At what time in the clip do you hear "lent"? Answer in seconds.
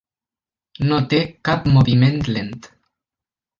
2.39-2.57